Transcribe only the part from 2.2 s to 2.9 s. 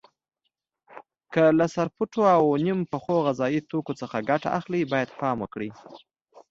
او نیم